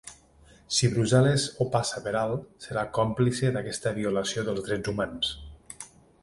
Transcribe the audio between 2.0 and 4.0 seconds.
per alt, serà còmplice d’aquesta